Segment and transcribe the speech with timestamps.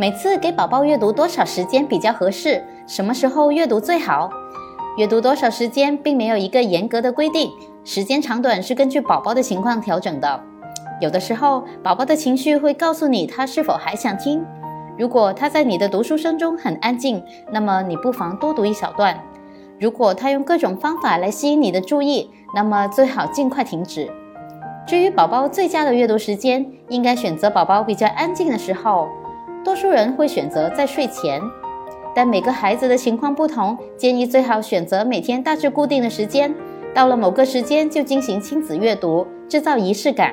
[0.00, 2.62] 每次给宝宝阅读多少时间比较合适？
[2.86, 4.30] 什么时候阅读最好？
[4.96, 7.50] 阅读多少时间并没有一个严格的规定，
[7.82, 10.40] 时间长短是根据宝宝的情况调整的。
[11.00, 14.46] 有的时候，宝宝的情绪会告诉你他是否还想听。
[14.96, 17.20] 如果他在你的读书声中很安静，
[17.50, 19.16] 那么你不妨多读一小段；
[19.80, 24.08] 如果他用各种方法来吸引你的注意，那么最好尽快停止。
[24.86, 29.08] 至于宝宝最佳的阅读时间，应该选择宝宝比较安静的时候。
[29.64, 31.40] 多数人会选择在睡前，
[32.14, 36.54] 但每个孩子的情况不同，建议最好选择每天大致固定的时间，
[36.94, 40.32] 到了某个时间就进行亲子阅读，制造仪式感。